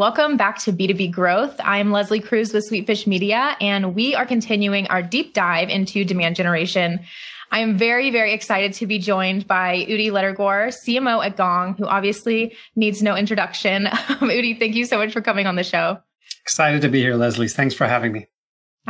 [0.00, 1.54] Welcome back to B2B Growth.
[1.62, 6.36] I'm Leslie Cruz with Sweetfish Media, and we are continuing our deep dive into demand
[6.36, 7.00] generation.
[7.50, 11.84] I am very, very excited to be joined by Udi Ledergor, CMO at Gong, who
[11.84, 13.88] obviously needs no introduction.
[14.08, 15.98] Um, Udi, thank you so much for coming on the show.
[16.40, 17.48] Excited to be here, Leslie.
[17.48, 18.26] Thanks for having me.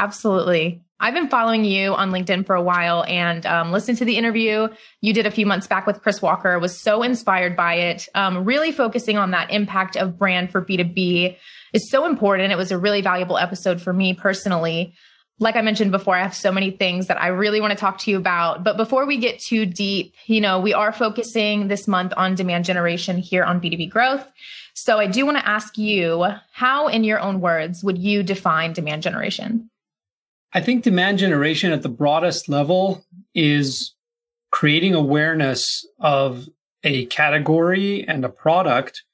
[0.01, 0.83] Absolutely.
[0.99, 4.69] I've been following you on LinkedIn for a while and um, listened to the interview
[5.03, 6.59] you did a few months back with Chris Walker.
[6.59, 8.09] Was so inspired by it.
[8.15, 11.37] Um, really focusing on that impact of brand for B2B
[11.75, 12.51] is so important.
[12.51, 14.95] It was a really valuable episode for me personally.
[15.39, 17.99] Like I mentioned before, I have so many things that I really want to talk
[17.99, 18.65] to you about.
[18.65, 22.65] But before we get too deep, you know, we are focusing this month on demand
[22.67, 24.31] generation here on B2B growth.
[24.75, 28.75] So I do want to ask you, how, in your own words, would you define
[28.75, 29.70] demand generation?
[30.53, 33.95] I think demand generation at the broadest level is
[34.51, 36.49] creating awareness of
[36.83, 39.05] a category and a product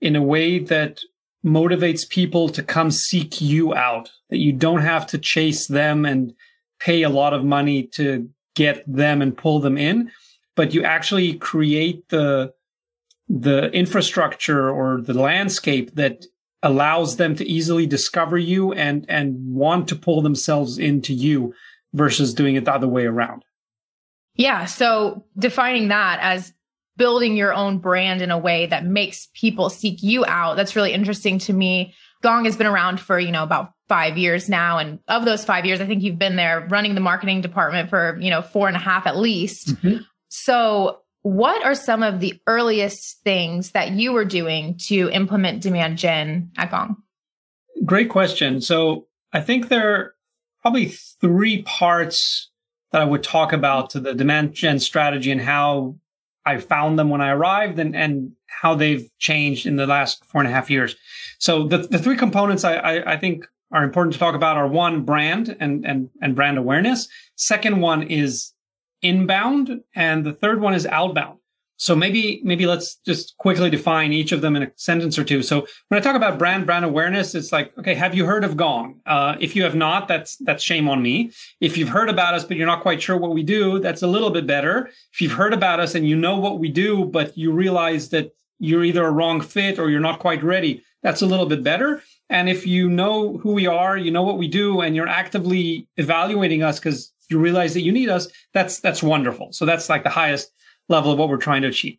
[0.00, 1.00] in a way that
[1.44, 6.34] motivates people to come seek you out, that you don't have to chase them and
[6.78, 10.10] pay a lot of money to get them and pull them in,
[10.56, 12.52] but you actually create the
[13.28, 16.24] the infrastructure or the landscape that
[16.66, 21.54] allows them to easily discover you and and want to pull themselves into you
[21.94, 23.44] versus doing it the other way around.
[24.34, 26.52] Yeah, so defining that as
[26.96, 30.56] building your own brand in a way that makes people seek you out.
[30.56, 31.94] That's really interesting to me.
[32.22, 34.78] Gong has been around for, you know, about five years now.
[34.78, 38.18] And of those five years, I think you've been there running the marketing department for,
[38.20, 39.68] you know, four and a half at least.
[39.68, 40.02] Mm-hmm.
[40.28, 45.98] So what are some of the earliest things that you were doing to implement demand
[45.98, 47.02] gen at Gong?
[47.84, 48.60] Great question.
[48.60, 50.14] So I think there are
[50.62, 52.52] probably three parts
[52.92, 55.96] that I would talk about to the demand gen strategy and how
[56.44, 60.40] I found them when I arrived and, and how they've changed in the last four
[60.40, 60.94] and a half years.
[61.40, 64.68] So the, the three components I, I, I think are important to talk about are
[64.68, 67.08] one, brand and, and, and brand awareness.
[67.34, 68.52] Second one is
[69.06, 71.38] inbound and the third one is outbound.
[71.78, 75.42] So maybe, maybe let's just quickly define each of them in a sentence or two.
[75.42, 78.56] So when I talk about brand, brand awareness, it's like, okay, have you heard of
[78.56, 79.00] Gong?
[79.04, 81.32] Uh, if you have not, that's, that's shame on me.
[81.60, 84.06] If you've heard about us, but you're not quite sure what we do, that's a
[84.06, 84.88] little bit better.
[85.12, 88.32] If you've heard about us and you know what we do, but you realize that
[88.58, 92.02] you're either a wrong fit or you're not quite ready, that's a little bit better.
[92.30, 95.86] And if you know who we are, you know what we do, and you're actively
[95.96, 99.52] evaluating us because you realize that you need us, that's that's wonderful.
[99.52, 100.50] So that's like the highest
[100.88, 101.98] level of what we're trying to achieve.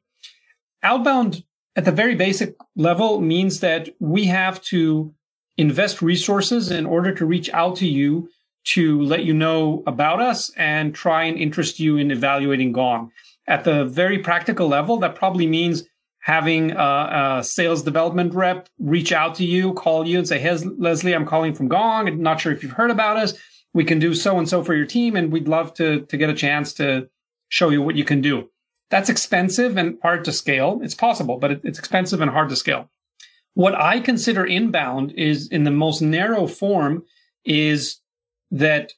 [0.83, 1.43] Outbound
[1.75, 5.13] at the very basic level means that we have to
[5.57, 8.29] invest resources in order to reach out to you
[8.63, 13.11] to let you know about us and try and interest you in evaluating Gong.
[13.47, 15.83] At the very practical level, that probably means
[16.19, 20.57] having a, a, sales development rep reach out to you, call you and say, Hey,
[20.77, 22.09] Leslie, I'm calling from Gong.
[22.09, 23.33] I'm not sure if you've heard about us.
[23.77, 25.15] We can do so and so for your team.
[25.15, 27.09] And we'd love to, to get a chance to
[27.49, 28.49] show you what you can do.
[28.89, 30.79] That's expensive and hard to scale.
[30.81, 32.89] It's possible, but it's expensive and hard to scale.
[33.53, 37.03] What I consider inbound is in the most narrow form
[37.45, 38.01] is
[38.49, 38.93] that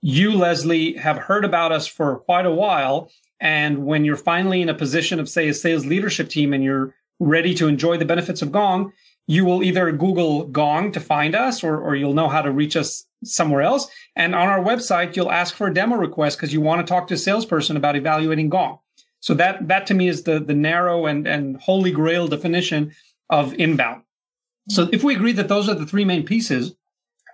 [0.00, 3.10] you, Leslie, have heard about us for quite a while.
[3.40, 6.94] And when you're finally in a position of, say, a sales leadership team and you're
[7.20, 8.90] ready to enjoy the benefits of Gong,
[9.26, 12.76] you will either Google Gong to find us or, or you'll know how to reach
[12.76, 13.88] us somewhere else.
[14.16, 17.08] And on our website, you'll ask for a demo request because you want to talk
[17.08, 18.78] to a salesperson about evaluating Gong.
[19.20, 22.92] So that that to me is the the narrow and and holy grail definition
[23.30, 24.02] of inbound.
[24.68, 26.74] So if we agree that those are the three main pieces,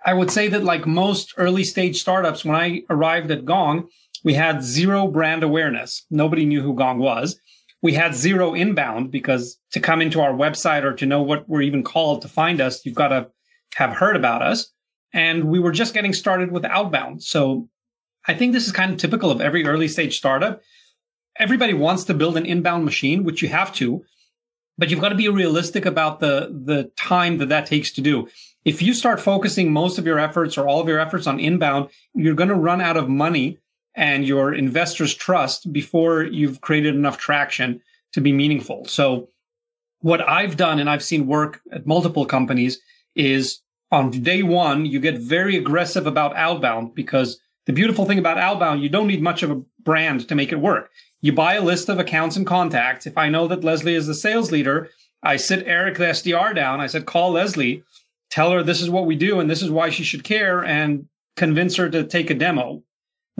[0.05, 3.89] I would say that like most early stage startups, when I arrived at Gong,
[4.23, 6.05] we had zero brand awareness.
[6.09, 7.39] Nobody knew who Gong was.
[7.81, 11.63] We had zero inbound because to come into our website or to know what we're
[11.63, 13.29] even called to find us, you've got to
[13.75, 14.71] have heard about us.
[15.13, 17.23] And we were just getting started with outbound.
[17.23, 17.69] So
[18.27, 20.61] I think this is kind of typical of every early stage startup
[21.37, 24.03] everybody wants to build an inbound machine, which you have to,
[24.77, 28.27] but you've got to be realistic about the, the time that that takes to do.
[28.63, 31.89] If you start focusing most of your efforts or all of your efforts on inbound,
[32.13, 33.57] you're going to run out of money
[33.95, 37.81] and your investors' trust before you've created enough traction
[38.13, 38.85] to be meaningful.
[38.85, 39.29] So
[39.99, 42.79] what I've done and I've seen work at multiple companies
[43.15, 43.61] is
[43.91, 48.81] on day one, you get very aggressive about outbound because the beautiful thing about outbound,
[48.81, 50.89] you don't need much of a brand to make it work.
[51.19, 53.05] You buy a list of accounts and contacts.
[53.05, 54.89] If I know that Leslie is the sales leader,
[55.21, 56.79] I sit Eric, the SDR down.
[56.79, 57.83] I said, call Leslie,
[58.31, 61.07] tell her this is what we do and this is why she should care and
[61.35, 62.81] convince her to take a demo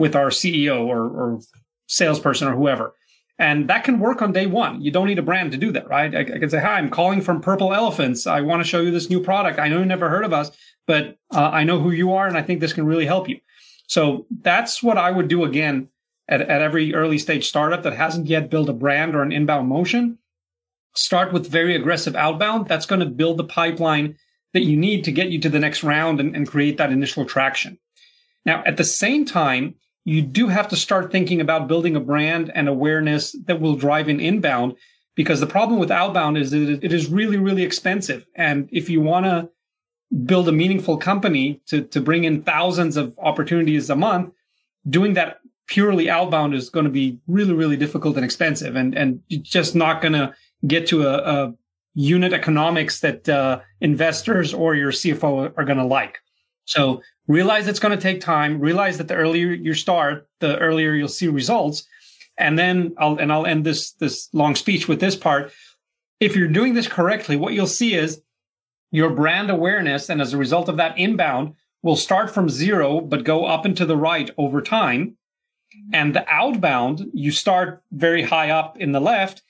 [0.02, 1.40] with our CEO or, or
[1.86, 2.92] salesperson or whoever.
[3.38, 4.82] And that can work on day one.
[4.82, 6.12] You don't need a brand to do that, right?
[6.12, 8.26] I, I can say, hi, I'm calling from Purple Elephants.
[8.26, 9.60] I want to show you this new product.
[9.60, 10.50] I know you never heard of us,
[10.88, 13.38] but uh, I know who you are and I think this can really help you.
[13.86, 15.88] So that's what I would do again
[16.26, 19.68] at, at every early stage startup that hasn't yet built a brand or an inbound
[19.68, 20.18] motion.
[20.96, 22.66] Start with very aggressive outbound.
[22.66, 24.16] That's going to build the pipeline
[24.52, 27.24] that you need to get you to the next round and, and create that initial
[27.24, 27.78] traction.
[28.44, 32.50] Now, at the same time, you do have to start thinking about building a brand
[32.54, 34.74] and awareness that will drive in inbound
[35.14, 38.26] because the problem with outbound is that it is really, really expensive.
[38.34, 39.48] And if you want to
[40.24, 44.32] build a meaningful company to, to bring in thousands of opportunities a month,
[44.88, 45.38] doing that
[45.68, 50.02] purely outbound is going to be really, really difficult and expensive and, and just not
[50.02, 50.34] going to
[50.66, 51.54] get to a, a
[51.94, 56.18] unit economics that uh, investors or your CFO are going to like.
[56.72, 58.58] So realize it's going to take time.
[58.58, 61.84] Realize that the earlier you start, the earlier you'll see results.
[62.38, 65.52] And then I'll and I'll end this this long speech with this part.
[66.18, 68.22] If you're doing this correctly, what you'll see is
[68.90, 73.24] your brand awareness, and as a result of that, inbound will start from zero but
[73.24, 75.16] go up and to the right over time.
[75.92, 79.42] And the outbound, you start very high up in the left.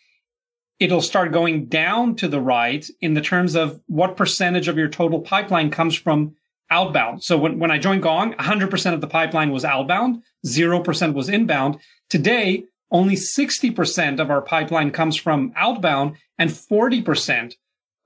[0.81, 4.89] It'll start going down to the right in the terms of what percentage of your
[4.89, 6.35] total pipeline comes from
[6.73, 7.23] outbound.
[7.23, 11.79] So when, when I joined Gong, 100% of the pipeline was outbound, 0% was inbound.
[12.09, 17.55] Today, only 60% of our pipeline comes from outbound and 40%,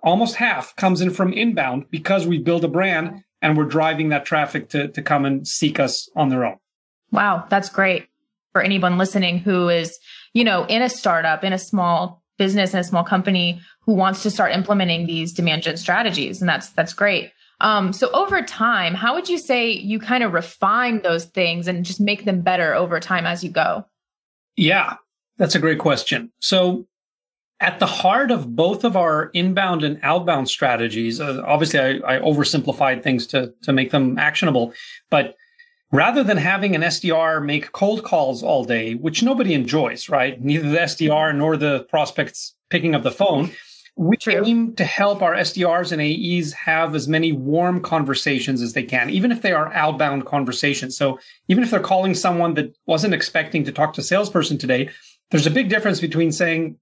[0.03, 4.27] almost half comes in from inbound because we build a brand and we're driving that
[4.27, 6.59] traffic to, to come and seek us on their own.
[7.13, 8.09] Wow, that's great
[8.53, 9.99] for anyone listening who is,
[10.35, 14.23] you know, in a startup, in a small business, in a small company who wants
[14.25, 16.41] to start implementing these demand gen strategies.
[16.41, 17.31] And that's that's great.
[17.61, 21.85] Um, so over time, how would you say you kind of refine those things and
[21.85, 23.85] just make them better over time as you go?
[24.57, 24.97] Yeah,
[25.39, 26.31] that's a great question.
[26.39, 26.87] So
[27.61, 32.19] at the heart of both of our inbound and outbound strategies, uh, obviously I, I
[32.19, 34.75] oversimplified things to, to make them actionable,
[35.11, 35.35] but
[35.93, 40.43] rather than having an SDR make cold calls all day, which nobody enjoys, right?
[40.43, 43.53] Neither the SDR nor the prospects picking up the phone.
[43.97, 44.45] We True.
[44.45, 49.09] aim to help our SDRs and AEs have as many warm conversations as they can,
[49.09, 50.97] even if they are outbound conversations.
[50.97, 54.91] So even if they're calling someone that wasn't expecting to talk to a salesperson today,
[55.31, 56.77] there's a big difference between saying,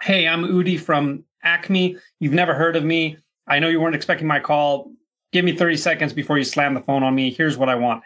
[0.00, 1.96] Hey, I'm Udi from Acme.
[2.20, 3.18] You've never heard of me.
[3.46, 4.92] I know you weren't expecting my call.
[5.32, 7.30] Give me 30 seconds before you slam the phone on me.
[7.30, 8.02] Here's what I want.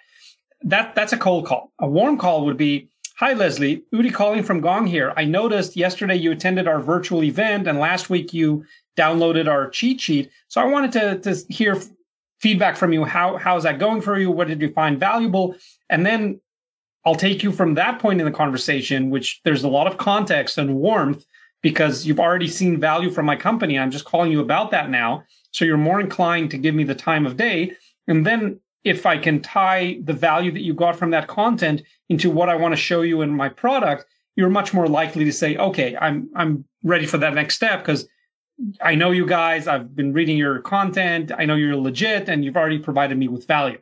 [0.63, 1.73] That, that's a cold call.
[1.79, 2.89] A warm call would be,
[3.21, 3.83] Hi, Leslie.
[3.93, 5.13] Udi calling from Gong here.
[5.17, 8.65] I noticed yesterday you attended our virtual event and last week you
[8.97, 10.31] downloaded our cheat sheet.
[10.47, 11.83] So I wanted to, to hear
[12.39, 13.05] feedback from you.
[13.05, 14.31] How, how's that going for you?
[14.31, 15.57] What did you find valuable?
[15.91, 16.41] And then
[17.05, 20.57] I'll take you from that point in the conversation, which there's a lot of context
[20.57, 21.27] and warmth
[21.61, 23.81] because you've already seen value from my company.
[23.81, 25.25] I'm just calling you about that now.
[25.51, 27.73] So you're more inclined to give me the time of day.
[28.07, 32.31] And then if I can tie the value that you got from that content into
[32.31, 35.57] what I want to show you in my product, you're much more likely to say,
[35.57, 38.09] okay, I'm, I'm ready for that next step because
[38.81, 39.69] I know you guys.
[39.69, 41.31] I've been reading your content.
[41.37, 43.79] I know you're legit and you've already provided me with value.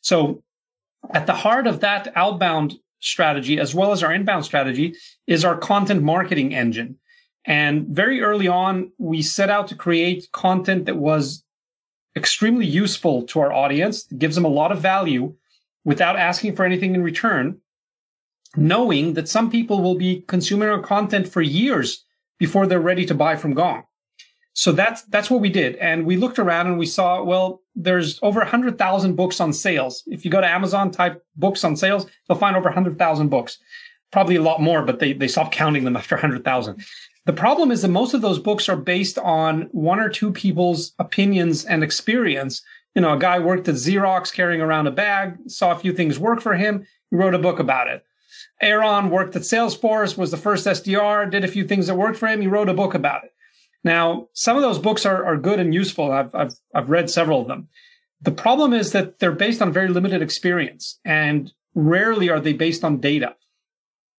[0.00, 0.42] So
[1.14, 4.96] at the heart of that outbound strategy, as well as our inbound strategy
[5.28, 6.98] is our content marketing engine.
[7.44, 11.44] And very early on, we set out to create content that was
[12.18, 15.34] extremely useful to our audience, gives them a lot of value
[15.84, 17.58] without asking for anything in return,
[18.56, 22.04] knowing that some people will be consuming our content for years
[22.38, 23.84] before they're ready to buy from Gong.
[24.52, 28.18] So that's that's what we did, and we looked around and we saw well, there's
[28.22, 30.02] over hundred thousand books on sales.
[30.06, 33.58] If you go to Amazon, type books on sales, you'll find over hundred thousand books.
[34.10, 36.82] Probably a lot more, but they they stopped counting them after hundred thousand.
[37.28, 40.94] The problem is that most of those books are based on one or two people's
[40.98, 42.62] opinions and experience.
[42.94, 46.18] You know, a guy worked at Xerox carrying around a bag, saw a few things
[46.18, 48.02] work for him, he wrote a book about it.
[48.62, 52.28] Aaron worked at Salesforce, was the first SDR, did a few things that worked for
[52.28, 53.34] him, he wrote a book about it.
[53.84, 56.10] Now, some of those books are, are good and useful.
[56.10, 57.68] I've, I've, I've read several of them.
[58.22, 60.98] The problem is that they're based on very limited experience.
[61.04, 63.36] And rarely are they based on data.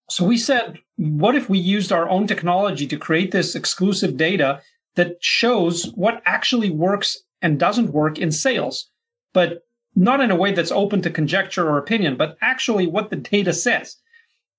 [0.10, 4.62] So we said, what if we used our own technology to create this exclusive data
[4.96, 8.90] that shows what actually works and doesn't work in sales,
[9.34, 9.64] but
[9.96, 13.54] not in a way that's open to conjecture or opinion, but actually what the data
[13.54, 13.98] says.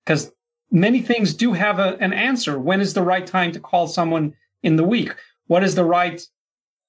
[0.05, 0.31] Because
[0.71, 2.59] many things do have a, an answer.
[2.59, 5.13] When is the right time to call someone in the week?
[5.47, 6.21] What is the right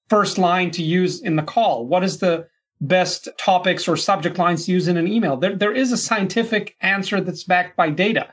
[0.09, 1.85] first line to use in the call?
[1.85, 2.47] What is the
[2.81, 5.37] best topics or subject lines to use in an email?
[5.37, 8.29] There, there is a scientific answer that's backed by data.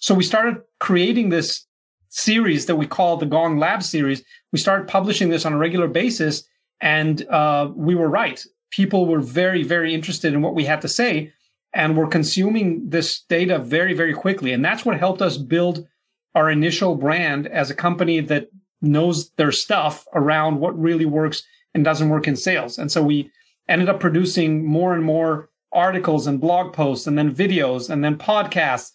[0.00, 1.66] So we started creating this
[2.08, 4.24] series that we call the Gong Lab series.
[4.50, 6.42] We started publishing this on a regular basis,
[6.80, 8.42] and uh, we were right.
[8.70, 11.32] People were very, very interested in what we had to say,
[11.74, 14.52] and were consuming this data very, very quickly.
[14.52, 15.86] And that's what helped us build
[16.34, 18.48] our initial brand as a company that
[18.80, 21.42] knows their stuff around what really works
[21.74, 22.78] and doesn't work in sales.
[22.78, 23.30] And so we
[23.68, 28.16] ended up producing more and more articles and blog posts and then videos and then
[28.16, 28.92] podcasts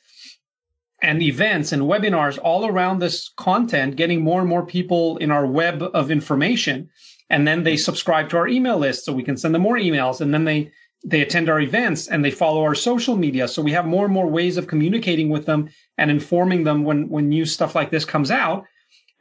[1.06, 5.46] and events and webinars all around this content, getting more and more people in our
[5.46, 6.90] web of information.
[7.30, 10.20] And then they subscribe to our email list so we can send them more emails.
[10.20, 10.72] And then they,
[11.06, 13.48] they attend our events and they follow our social media.
[13.48, 15.70] So we have more and more ways of communicating with them
[16.00, 18.66] and informing them when, when new stuff like this comes out.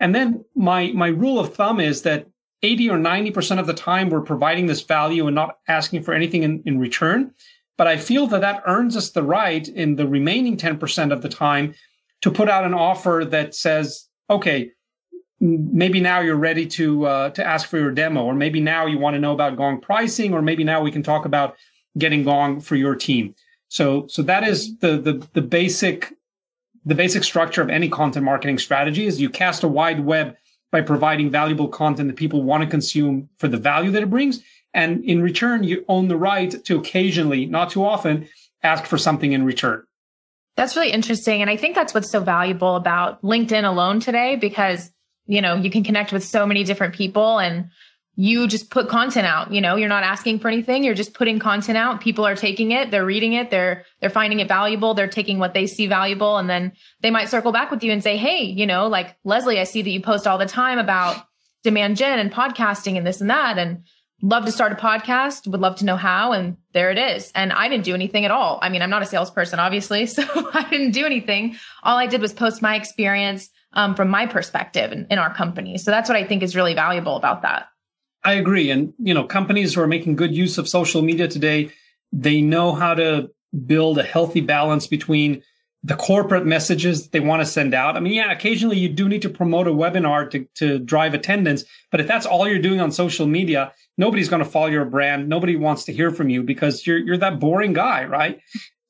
[0.00, 2.26] And then my, my rule of thumb is that
[2.62, 6.44] 80 or 90% of the time we're providing this value and not asking for anything
[6.44, 7.32] in, in return.
[7.76, 11.28] But I feel that that earns us the right in the remaining 10% of the
[11.28, 11.74] time
[12.22, 14.70] to put out an offer that says, okay,
[15.40, 18.98] maybe now you're ready to uh, to ask for your demo, or maybe now you
[18.98, 21.56] want to know about Gong pricing, or maybe now we can talk about
[21.98, 23.34] getting Gong for your team.
[23.68, 26.14] So so that is the the the basic
[26.84, 30.36] the basic structure of any content marketing strategy is you cast a wide web
[30.70, 34.42] by providing valuable content that people want to consume for the value that it brings.
[34.74, 38.28] And in return, you own the right to occasionally, not too often,
[38.62, 39.84] ask for something in return.
[40.56, 41.40] That's really interesting.
[41.40, 44.90] And I think that's what's so valuable about LinkedIn alone today because,
[45.26, 47.70] you know, you can connect with so many different people and
[48.16, 49.52] you just put content out.
[49.52, 50.84] You know you're not asking for anything.
[50.84, 52.00] You're just putting content out.
[52.00, 52.92] People are taking it.
[52.92, 53.50] They're reading it.
[53.50, 54.94] They're they're finding it valuable.
[54.94, 56.36] They're taking what they see valuable.
[56.36, 59.58] And then they might circle back with you and say hey you know like leslie
[59.58, 61.26] i see that you post all the time about
[61.64, 63.58] demand gen and podcasting and this and that.
[63.58, 63.82] And
[64.24, 67.30] love to start a podcast would love to know how and there it is.
[67.34, 68.58] And i didn't do anything at all.
[68.62, 71.56] I mean i'm not a salesperson obviously so i didn't do anything.
[71.82, 75.78] All i did was post my experience um, from my perspective in, in our company.
[75.78, 77.66] So that's what i think is really valuable about that.
[78.24, 78.70] I agree.
[78.70, 81.70] And, you know, companies who are making good use of social media today,
[82.10, 83.30] they know how to
[83.66, 85.42] build a healthy balance between
[85.84, 87.94] the corporate messages they want to send out.
[87.94, 91.64] I mean, yeah, occasionally you do need to promote a webinar to, to drive attendance.
[91.90, 95.28] But if that's all you're doing on social media, nobody's going to follow your brand.
[95.28, 98.40] Nobody wants to hear from you because you're, you're that boring guy, right?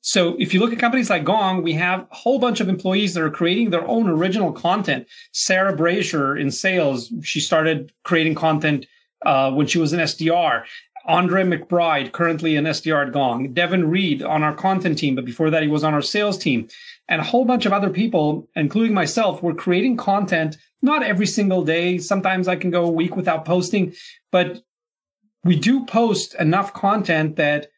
[0.02, 3.14] So if you look at companies like Gong, we have a whole bunch of employees
[3.14, 5.08] that are creating their own original content.
[5.32, 8.86] Sarah Brazier in sales, she started creating content
[9.26, 10.64] uh, when she was an SDR.
[11.06, 13.52] Andre McBride, currently an SDR at Gong.
[13.52, 16.68] Devin Reed on our content team, but before that, he was on our sales team.
[17.08, 21.62] And a whole bunch of other people, including myself, were creating content, not every single
[21.62, 21.98] day.
[21.98, 23.94] Sometimes I can go a week without posting,
[24.32, 24.62] but
[25.44, 27.68] we do post enough content that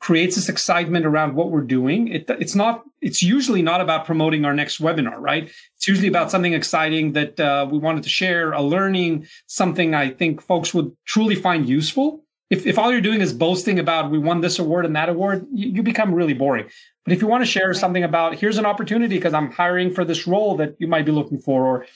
[0.00, 2.08] creates this excitement around what we're doing.
[2.08, 5.44] It, it's not, it's usually not about promoting our next webinar, right?
[5.76, 10.10] It's usually about something exciting that uh, we wanted to share, a learning, something I
[10.10, 12.24] think folks would truly find useful.
[12.52, 15.46] If, if all you're doing is boasting about we won this award and that award,
[15.54, 16.68] you, you become really boring.
[17.02, 20.04] But if you want to share something about here's an opportunity because I'm hiring for
[20.04, 21.86] this role that you might be looking for, or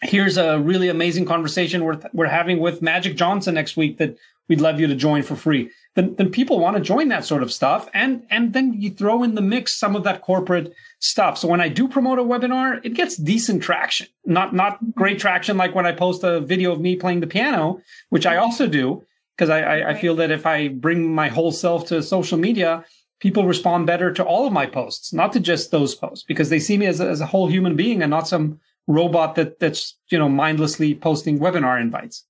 [0.00, 4.16] here's a really amazing conversation we're, we're having with Magic Johnson next week that
[4.48, 5.68] we'd love you to join for free.
[5.96, 7.88] Then, then people want to join that sort of stuff.
[7.92, 11.38] And, and then you throw in the mix some of that corporate stuff.
[11.38, 15.56] So when I do promote a webinar, it gets decent traction, not, not great traction.
[15.56, 19.04] Like when I post a video of me playing the piano, which I also do,
[19.36, 22.84] because I, I, I feel that if I bring my whole self to social media,
[23.20, 26.58] people respond better to all of my posts, not to just those posts, because they
[26.58, 29.96] see me as a, as a whole human being and not some robot that that's
[30.10, 32.24] you know mindlessly posting webinar invites.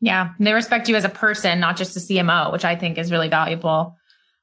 [0.00, 3.10] Yeah, they respect you as a person, not just a CMO, which I think is
[3.10, 3.96] really valuable.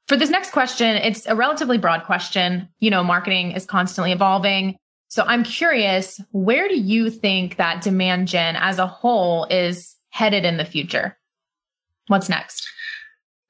[0.08, 2.68] For this next question, it's a relatively broad question.
[2.80, 4.76] You know, marketing is constantly evolving.
[5.08, 10.44] So I'm curious, where do you think that demand gen as a whole is headed
[10.44, 11.16] in the future?
[12.08, 12.66] What's next?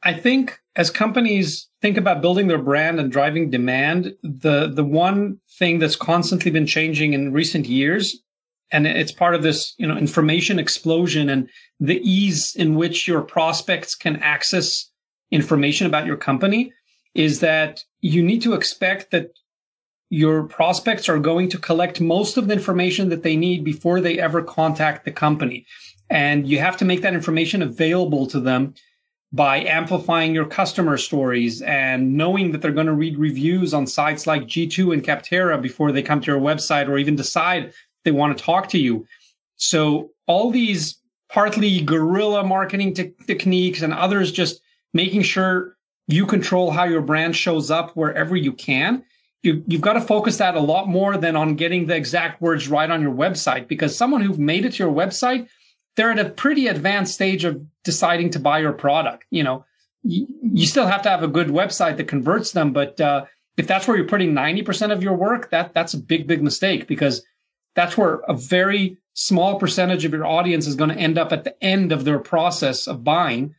[0.03, 5.39] I think as companies think about building their brand and driving demand, the the one
[5.59, 8.19] thing that's constantly been changing in recent years,
[8.71, 13.23] and it's part of this, you know, information explosion and the ease in which your
[13.23, 14.91] prospects can access
[15.31, 16.73] information about your company
[17.15, 19.31] is that you need to expect that
[20.09, 24.19] your prospects are going to collect most of the information that they need before they
[24.19, 25.65] ever contact the company.
[26.11, 28.75] And you have to make that information available to them
[29.33, 34.27] by amplifying your customer stories and knowing that they're going to read reviews on sites
[34.27, 37.73] like G2 and Capterra before they come to your website or even decide
[38.05, 39.07] they want to talk to you.
[39.57, 40.99] So all these
[41.31, 44.61] partly guerrilla marketing te- techniques and others just
[44.93, 45.77] making sure
[46.09, 49.03] you control how your brand shows up wherever you can.
[49.43, 52.69] You, you've got to focus that a lot more than on getting the exact words
[52.69, 55.49] right on your website because someone who made it to your website
[55.97, 59.25] they're at a pretty advanced stage of deciding to buy your product.
[59.31, 59.65] You know,
[60.03, 63.25] you, you still have to have a good website that converts them, but uh,
[63.57, 66.87] if that's where you're putting 90% of your work, that that's a big, big mistake
[66.87, 67.23] because
[67.75, 71.45] that's where a very small percentage of your audience is going to end up at
[71.45, 73.55] the end of their process of buying.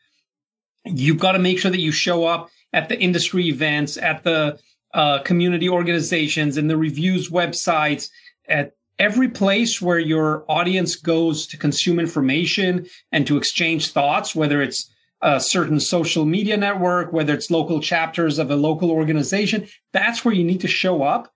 [0.85, 4.59] You've got to make sure that you show up at the industry events, at the
[4.93, 8.09] uh, community organizations, and the reviews websites,
[8.47, 14.61] at every place where your audience goes to consume information and to exchange thoughts, whether
[14.61, 14.89] it's
[15.21, 20.33] a certain social media network, whether it's local chapters of a local organization, that's where
[20.33, 21.33] you need to show up.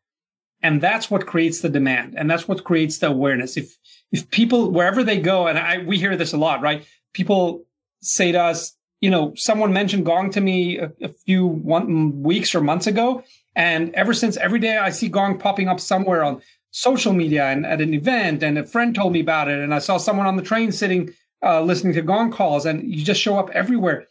[0.62, 2.16] And that's what creates the demand.
[2.18, 3.56] And that's what creates the awareness.
[3.58, 3.78] If,
[4.12, 6.86] if people, wherever they go, and I, we hear this a lot, right?
[7.14, 7.66] People
[8.02, 12.56] say to us, you know, someone mentioned Gong to me a, a few one, weeks
[12.56, 13.24] or months ago.
[13.56, 17.66] And ever since every day I see Gong popping up somewhere on social media and
[17.66, 20.36] at an event, and a friend told me about it, and I saw someone on
[20.36, 24.08] the train sitting uh, listening to gong calls, and you just show up everywhere.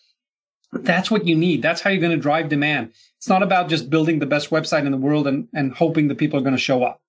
[0.72, 1.62] That's what you need.
[1.62, 2.92] That's how you're going to drive demand.
[3.18, 6.18] It's not about just building the best website in the world and, and hoping that
[6.18, 7.00] people are going to show up.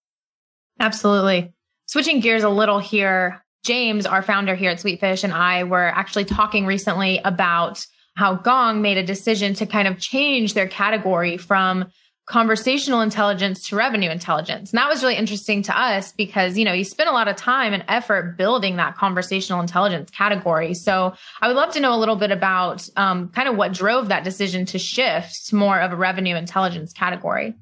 [0.80, 1.54] Absolutely.
[1.88, 6.26] Switching gears a little here, James, our founder here at Sweetfish, and I were actually
[6.26, 7.86] talking recently about
[8.16, 11.86] how Gong made a decision to kind of change their category from
[12.28, 14.72] conversational intelligence to revenue intelligence.
[14.72, 17.38] And that was really interesting to us because, you know, you spend a lot of
[17.38, 20.74] time and effort building that conversational intelligence category.
[20.74, 24.10] So I would love to know a little bit about um, kind of what drove
[24.10, 27.56] that decision to shift to more of a revenue intelligence category.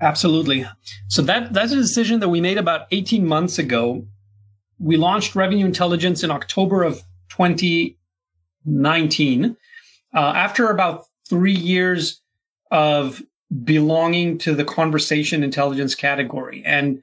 [0.00, 0.64] Absolutely.
[1.08, 4.06] So that that's a decision that we made about 18 months ago.
[4.78, 9.56] We launched revenue intelligence in October of 2019.
[10.14, 12.22] Uh, after about three years
[12.70, 13.22] of
[13.62, 16.62] belonging to the conversation intelligence category.
[16.64, 17.02] And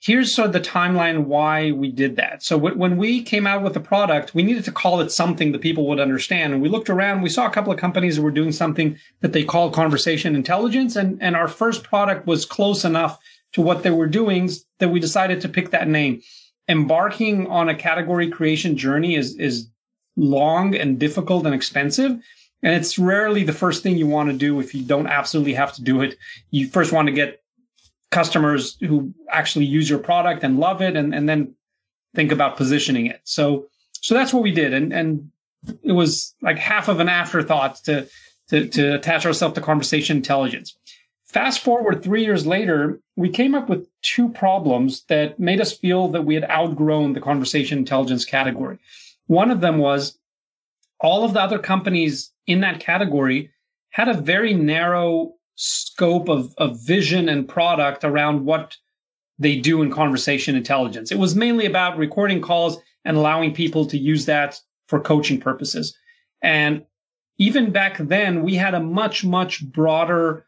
[0.00, 2.42] here's sort of the timeline why we did that.
[2.42, 5.52] So w- when we came out with the product, we needed to call it something
[5.52, 6.54] that people would understand.
[6.54, 9.32] And we looked around, we saw a couple of companies that were doing something that
[9.32, 10.96] they called conversation intelligence.
[10.96, 13.18] And, and our first product was close enough
[13.52, 16.22] to what they were doing that we decided to pick that name.
[16.68, 19.68] Embarking on a category creation journey is, is
[20.16, 22.18] long and difficult and expensive.
[22.62, 25.72] And it's rarely the first thing you want to do if you don't absolutely have
[25.74, 26.18] to do it.
[26.50, 27.42] You first want to get
[28.10, 31.54] customers who actually use your product and love it and, and then
[32.14, 33.20] think about positioning it.
[33.24, 34.74] So so that's what we did.
[34.74, 35.30] And and
[35.82, 38.08] it was like half of an afterthought to
[38.48, 40.76] to, to attach ourselves to conversation intelligence.
[41.24, 46.08] Fast forward three years later, we came up with two problems that made us feel
[46.08, 48.78] that we had outgrown the conversation intelligence category.
[49.28, 50.18] One of them was
[51.00, 53.50] all of the other companies in that category
[53.90, 58.76] had a very narrow scope of, of vision and product around what
[59.38, 61.10] they do in conversation intelligence.
[61.10, 65.96] It was mainly about recording calls and allowing people to use that for coaching purposes.
[66.42, 66.84] And
[67.38, 70.46] even back then, we had a much, much broader,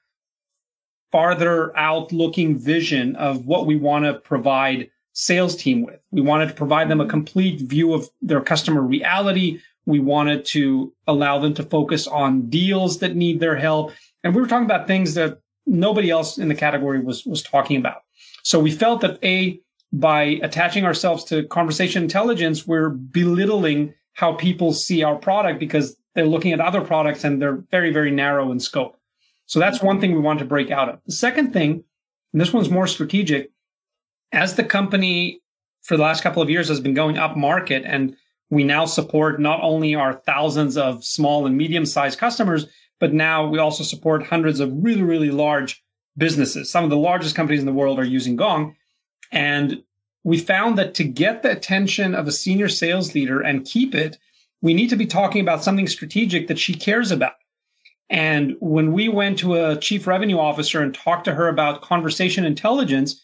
[1.11, 6.01] farther out looking vision of what we want to provide sales team with.
[6.11, 7.11] We wanted to provide them a mm-hmm.
[7.11, 12.99] complete view of their customer reality, we wanted to allow them to focus on deals
[12.99, 13.93] that need their help.
[14.23, 17.77] And we were talking about things that nobody else in the category was, was talking
[17.77, 18.03] about.
[18.43, 19.61] So we felt that A,
[19.93, 26.27] by attaching ourselves to conversation intelligence, we're belittling how people see our product because they're
[26.27, 28.97] looking at other products and they're very, very narrow in scope.
[29.47, 31.01] So that's one thing we want to break out of.
[31.07, 31.85] The second thing,
[32.33, 33.51] and this one's more strategic,
[34.33, 35.41] as the company
[35.83, 38.17] for the last couple of years has been going up market and
[38.53, 42.67] we now support not only our thousands of small and medium sized customers,
[43.01, 45.83] but now we also support hundreds of really, really large
[46.19, 46.69] businesses.
[46.69, 48.77] Some of the largest companies in the world are using Gong.
[49.31, 49.83] And
[50.23, 54.19] we found that to get the attention of a senior sales leader and keep it,
[54.61, 57.37] we need to be talking about something strategic that she cares about.
[58.11, 62.45] And when we went to a chief revenue officer and talked to her about conversation
[62.45, 63.19] intelligence,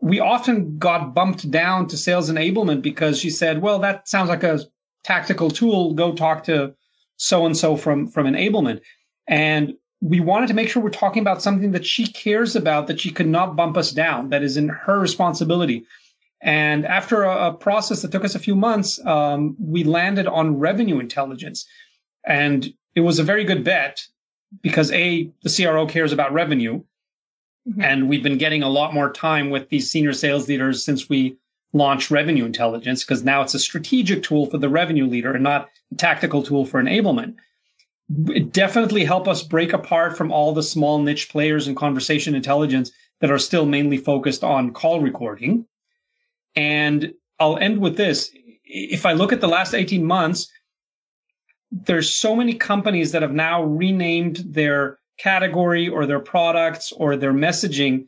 [0.00, 4.42] we often got bumped down to sales enablement because she said, well, that sounds like
[4.42, 4.60] a
[5.04, 5.94] tactical tool.
[5.94, 6.74] Go talk to
[7.16, 8.80] so and so from, from enablement.
[9.28, 13.00] And we wanted to make sure we're talking about something that she cares about, that
[13.00, 15.84] she could not bump us down, that is in her responsibility.
[16.40, 20.58] And after a, a process that took us a few months, um, we landed on
[20.58, 21.66] revenue intelligence.
[22.24, 24.00] And it was a very good bet
[24.62, 26.82] because A, the CRO cares about revenue.
[27.68, 27.82] Mm-hmm.
[27.82, 31.36] And we've been getting a lot more time with these senior sales leaders since we
[31.72, 35.68] launched revenue intelligence, because now it's a strategic tool for the revenue leader and not
[35.92, 37.34] a tactical tool for enablement
[38.28, 42.90] it definitely help us break apart from all the small niche players in conversation intelligence
[43.20, 45.66] that are still mainly focused on call recording.
[46.56, 48.30] And I'll end with this.
[48.64, 50.50] If I look at the last 18 months,
[51.70, 57.32] there's so many companies that have now renamed their category or their products or their
[57.32, 58.06] messaging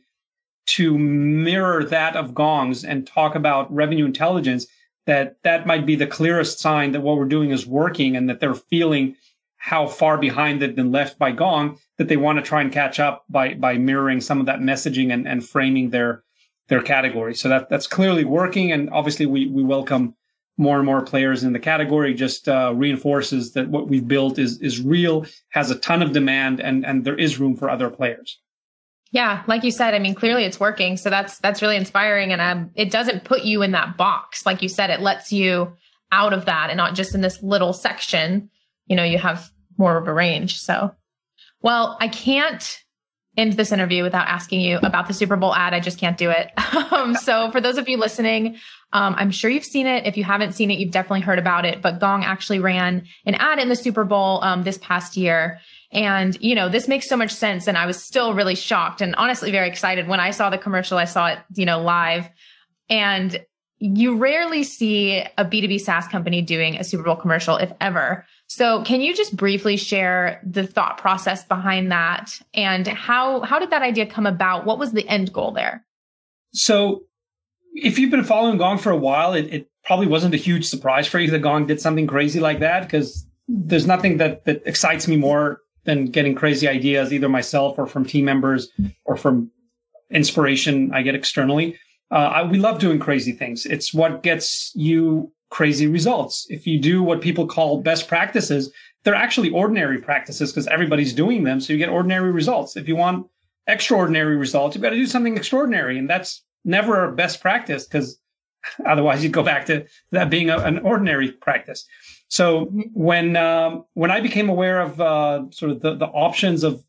[0.65, 4.65] to mirror that of Gong's and talk about revenue intelligence
[5.05, 8.39] that that might be the clearest sign that what we're doing is working and that
[8.39, 9.15] they're feeling
[9.57, 12.99] how far behind they've been left by Gong that they want to try and catch
[12.99, 16.23] up by by mirroring some of that messaging and, and framing their
[16.67, 17.35] their category.
[17.35, 20.15] So that that's clearly working, and obviously we we welcome
[20.57, 22.13] more and more players in the category.
[22.13, 26.59] Just uh, reinforces that what we've built is is real, has a ton of demand,
[26.59, 28.39] and and there is room for other players.
[29.11, 30.97] Yeah, like you said, I mean, clearly it's working.
[30.97, 34.61] So that's that's really inspiring, and um, it doesn't put you in that box, like
[34.61, 34.89] you said.
[34.89, 35.73] It lets you
[36.11, 38.49] out of that, and not just in this little section.
[38.87, 40.59] You know, you have more of a range.
[40.59, 40.93] So,
[41.61, 42.82] well, I can't
[43.37, 45.73] end this interview without asking you about the Super Bowl ad.
[45.73, 46.51] I just can't do it.
[46.91, 48.57] um, so, for those of you listening,
[48.93, 50.05] um, I'm sure you've seen it.
[50.05, 51.81] If you haven't seen it, you've definitely heard about it.
[51.81, 55.59] But Gong actually ran an ad in the Super Bowl um, this past year.
[55.91, 57.67] And, you know, this makes so much sense.
[57.67, 60.97] And I was still really shocked and honestly very excited when I saw the commercial.
[60.97, 62.29] I saw it, you know, live.
[62.89, 63.43] And
[63.79, 68.25] you rarely see a B2B SaaS company doing a Super Bowl commercial, if ever.
[68.55, 73.71] So can you just briefly share the thought process behind that and how how did
[73.71, 74.63] that idea come about?
[74.63, 75.83] What was the end goal there?
[76.53, 77.01] So
[77.73, 81.07] if you've been following Gong for a while, it, it probably wasn't a huge surprise
[81.07, 85.07] for you that Gong did something crazy like that because there's nothing that that excites
[85.07, 88.69] me more than getting crazy ideas, either myself or from team members
[89.03, 89.49] or from
[90.11, 91.79] inspiration I get externally.
[92.11, 93.65] Uh, I, we love doing crazy things.
[93.65, 96.47] It's what gets you crazy results.
[96.49, 101.43] If you do what people call best practices, they're actually ordinary practices because everybody's doing
[101.43, 101.61] them.
[101.61, 102.75] So you get ordinary results.
[102.75, 103.27] If you want
[103.67, 105.99] extraordinary results, you've got to do something extraordinary.
[105.99, 108.19] And that's never a best practice because
[108.87, 111.85] otherwise you'd go back to that being a, an ordinary practice.
[112.29, 116.83] So when, um, when I became aware of, uh, sort of the, the options of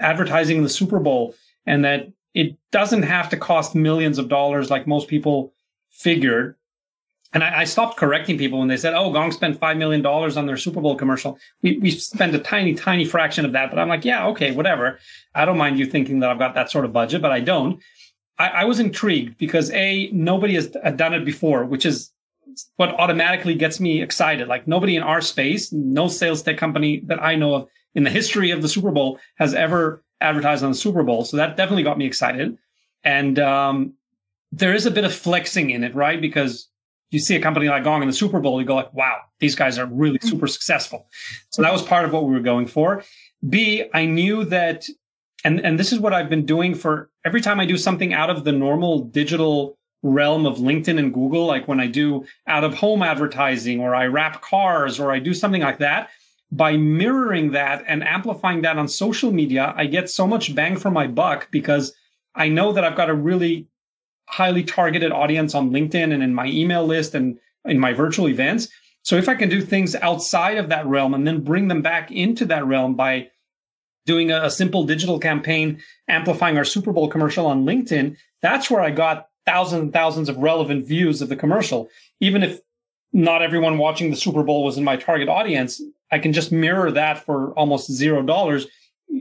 [0.00, 4.68] advertising in the Super Bowl and that it doesn't have to cost millions of dollars
[4.68, 5.52] like most people
[5.90, 6.56] figured
[7.32, 10.36] and I, I, stopped correcting people when they said, "Oh, Gong spent five million dollars
[10.36, 13.78] on their Super Bowl commercial." We we spend a tiny, tiny fraction of that, but
[13.78, 14.98] I'm like, yeah, okay, whatever.
[15.34, 17.80] I don't mind you thinking that I've got that sort of budget, but I don't.
[18.38, 22.12] I, I was intrigued because a nobody has done it before, which is
[22.76, 24.48] what automatically gets me excited.
[24.48, 28.10] Like nobody in our space, no sales tech company that I know of in the
[28.10, 31.84] history of the Super Bowl has ever advertised on the Super Bowl, so that definitely
[31.84, 32.58] got me excited.
[33.04, 33.94] And um,
[34.52, 36.20] there is a bit of flexing in it, right?
[36.20, 36.69] Because
[37.10, 39.54] you see a company like Gong in the Super Bowl, you go like, wow, these
[39.54, 40.28] guys are really mm-hmm.
[40.28, 41.06] super successful.
[41.50, 43.02] So that was part of what we were going for.
[43.48, 44.86] B, I knew that,
[45.44, 48.30] and, and this is what I've been doing for every time I do something out
[48.30, 52.74] of the normal digital realm of LinkedIn and Google, like when I do out of
[52.74, 56.10] home advertising or I wrap cars or I do something like that,
[56.52, 60.90] by mirroring that and amplifying that on social media, I get so much bang for
[60.90, 61.94] my buck because
[62.34, 63.66] I know that I've got a really
[64.30, 68.68] highly targeted audience on LinkedIn and in my email list and in my virtual events.
[69.02, 72.10] So if I can do things outside of that realm and then bring them back
[72.12, 73.28] into that realm by
[74.06, 78.80] doing a, a simple digital campaign, amplifying our Super Bowl commercial on LinkedIn, that's where
[78.80, 81.88] I got thousands and thousands of relevant views of the commercial.
[82.20, 82.60] Even if
[83.12, 86.90] not everyone watching the Super Bowl was in my target audience, I can just mirror
[86.92, 88.66] that for almost zero dollars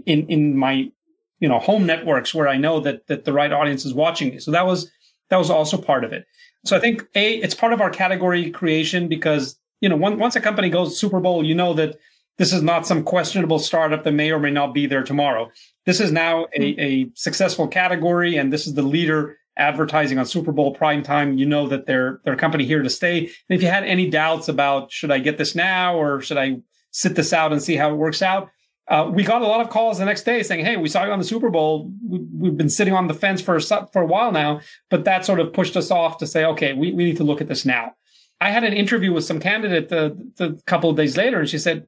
[0.06, 0.92] in, in my,
[1.40, 4.40] you know, home networks where I know that, that the right audience is watching me.
[4.40, 4.92] So that was
[5.30, 6.26] that was also part of it.
[6.66, 10.42] So I think a it's part of our category creation because you know once a
[10.42, 11.98] company goes Super Bowl, you know that
[12.38, 15.52] this is not some questionable startup that may or may not be there tomorrow.
[15.86, 16.80] This is now a, hmm.
[16.80, 21.38] a successful category, and this is the leader advertising on Super Bowl prime time.
[21.38, 23.20] You know that they're they're a company here to stay.
[23.20, 26.58] And if you had any doubts about should I get this now or should I
[26.92, 28.50] sit this out and see how it works out,
[28.90, 31.12] uh, we got a lot of calls the next day saying, "Hey, we saw you
[31.12, 31.92] on the Super Bowl.
[32.08, 35.26] We, have been sitting on the fence for a, for a while now, but that
[35.26, 37.66] sort of pushed us off to say, okay, we, we need to look at this
[37.66, 37.94] now."
[38.42, 41.58] I had an interview with some candidate the, the couple of days later, and she
[41.58, 41.88] said,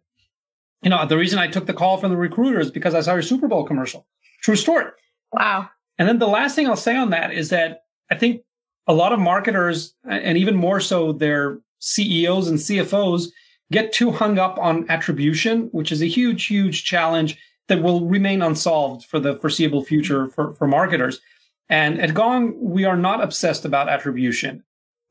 [0.83, 3.13] you know, the reason I took the call from the recruiter is because I saw
[3.13, 4.05] your Super Bowl commercial.
[4.41, 4.91] True story.
[5.31, 5.69] Wow.
[5.97, 8.41] And then the last thing I'll say on that is that I think
[8.87, 13.29] a lot of marketers, and even more so their CEOs and CFOs,
[13.71, 18.41] get too hung up on attribution, which is a huge, huge challenge that will remain
[18.41, 21.21] unsolved for the foreseeable future for, for marketers.
[21.69, 24.63] And at Gong, we are not obsessed about attribution.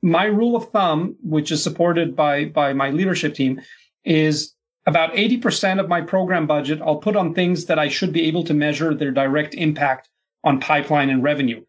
[0.03, 3.63] My rule of thumb, which is supported by, by my leadership team,
[4.05, 4.55] is
[4.87, 8.45] about 80% of my program budget I'll put on things that I should be able
[8.45, 10.09] to measure their direct impact
[10.45, 11.65] on pipeline and revenue.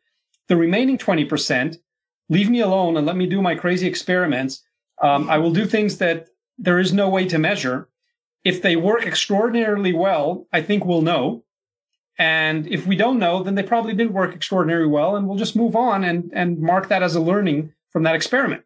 [0.47, 1.77] The remaining 20%,
[2.29, 4.63] leave me alone and let me do my crazy experiments.
[5.01, 6.27] Um, I will do things that
[6.61, 7.87] there is no way to measure.
[8.43, 11.43] If they work extraordinarily well, I think we'll know.
[12.17, 15.55] And if we don't know, then they probably didn't work extraordinarily well, and we'll just
[15.55, 18.63] move on and, and mark that as a learning from that experiment.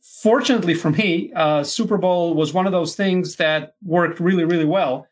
[0.00, 4.64] Fortunately for me, uh, Super Bowl was one of those things that worked really, really
[4.64, 5.06] well.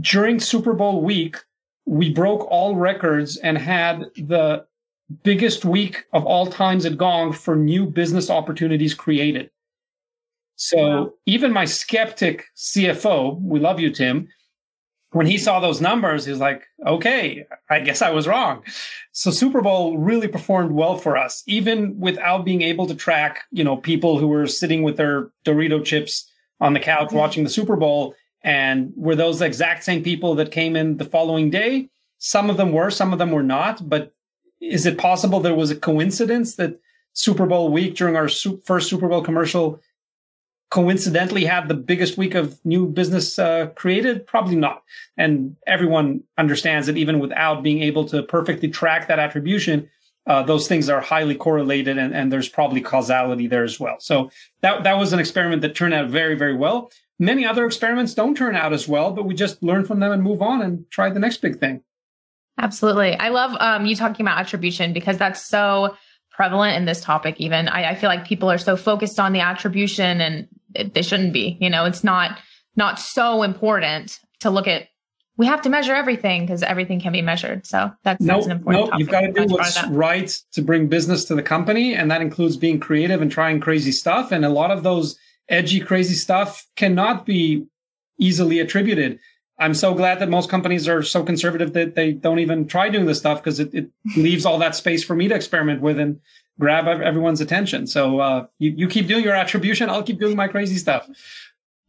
[0.00, 1.36] During Super Bowl week,
[1.86, 4.66] we broke all records and had the
[5.22, 9.50] biggest week of all times at Gong for new business opportunities created.
[10.58, 11.12] So wow.
[11.24, 14.28] even my skeptic CFO, we love you, Tim,
[15.12, 18.64] when he saw those numbers, he was like, okay, I guess I was wrong.
[19.12, 23.62] So Super Bowl really performed well for us, even without being able to track, you
[23.62, 27.16] know, people who were sitting with their Dorito chips on the couch mm-hmm.
[27.16, 28.14] watching the Super Bowl.
[28.42, 31.88] And were those exact same people that came in the following day?
[32.18, 33.88] Some of them were, some of them were not.
[33.88, 34.12] But
[34.60, 36.80] is it possible there was a coincidence that
[37.12, 38.28] Super Bowl week during our
[38.64, 39.80] first Super Bowl commercial
[40.70, 44.26] coincidentally had the biggest week of new business uh, created?
[44.26, 44.82] Probably not.
[45.16, 49.88] And everyone understands that even without being able to perfectly track that attribution,
[50.26, 53.96] uh, those things are highly correlated and, and there's probably causality there as well.
[53.98, 56.90] So that, that was an experiment that turned out very, very well.
[57.18, 60.22] Many other experiments don't turn out as well, but we just learn from them and
[60.22, 61.82] move on and try the next big thing.
[62.60, 63.16] Absolutely.
[63.16, 65.96] I love um, you talking about attribution because that's so
[66.30, 69.40] prevalent in this topic even I, I, feel like people are so focused on the
[69.40, 71.56] attribution and it, they shouldn't be.
[71.60, 72.38] You know, it's not
[72.76, 74.88] not so important to look at.
[75.36, 77.64] We have to measure everything because everything can be measured.
[77.64, 78.86] So that's, nope, that's an important.
[78.86, 78.98] No, nope.
[78.98, 82.56] you've got to do what's right to bring business to the company, and that includes
[82.56, 84.32] being creative and trying crazy stuff.
[84.32, 85.16] And a lot of those
[85.48, 87.66] edgy, crazy stuff cannot be
[88.18, 89.20] easily attributed.
[89.58, 93.06] I'm so glad that most companies are so conservative that they don't even try doing
[93.06, 96.20] this stuff because it, it leaves all that space for me to experiment with and
[96.60, 97.86] grab everyone's attention.
[97.86, 99.90] So uh, you, you keep doing your attribution.
[99.90, 101.08] I'll keep doing my crazy stuff.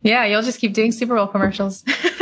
[0.01, 1.83] Yeah, you'll just keep doing Super Bowl commercials.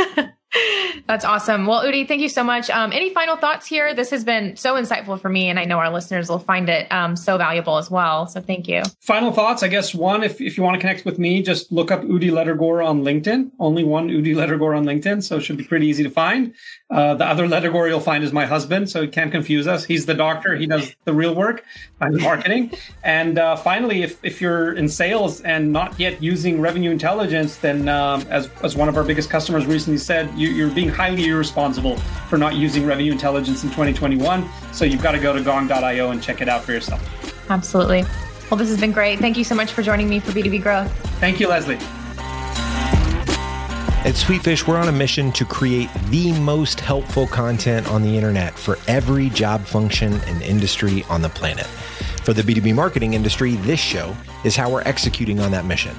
[1.08, 1.64] That's awesome.
[1.64, 2.68] Well, Udi, thank you so much.
[2.68, 3.94] Um, any final thoughts here?
[3.94, 6.86] This has been so insightful for me, and I know our listeners will find it
[6.92, 8.26] um, so valuable as well.
[8.26, 8.82] So thank you.
[9.00, 9.94] Final thoughts, I guess.
[9.94, 13.04] One, if, if you want to connect with me, just look up Udi Ledergor on
[13.04, 13.52] LinkedIn.
[13.58, 16.52] Only one Udi Ledergor on LinkedIn, so it should be pretty easy to find.
[16.90, 19.86] Uh, the other Ledergor you'll find is my husband, so it can't confuse us.
[19.86, 20.56] He's the doctor.
[20.56, 21.64] He does the real work.
[22.02, 22.72] I'm the marketing.
[23.02, 27.88] and uh, finally, if, if you're in sales and not yet using revenue intelligence, then
[27.88, 31.96] um, as, as one of our biggest customers recently said, you, you're being highly irresponsible
[32.28, 34.44] for not using revenue intelligence in 2021.
[34.72, 37.00] So you've got to go to gong.io and check it out for yourself.
[37.48, 38.02] Absolutely.
[38.50, 39.20] Well, this has been great.
[39.20, 40.90] Thank you so much for joining me for B2B Growth.
[41.20, 41.78] Thank you, Leslie.
[44.04, 48.58] At Sweetfish, we're on a mission to create the most helpful content on the internet
[48.58, 51.66] for every job function and industry on the planet.
[52.24, 55.94] For the B2B marketing industry, this show is how we're executing on that mission.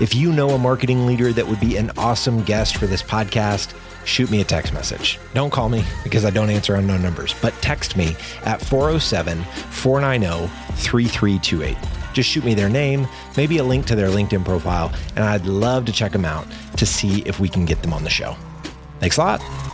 [0.00, 3.74] If you know a marketing leader that would be an awesome guest for this podcast,
[4.04, 5.18] shoot me a text message.
[5.34, 10.48] Don't call me because I don't answer unknown numbers, but text me at 407 490
[10.76, 11.76] 3328.
[12.12, 15.84] Just shoot me their name, maybe a link to their LinkedIn profile, and I'd love
[15.86, 18.36] to check them out to see if we can get them on the show.
[19.00, 19.73] Thanks a lot.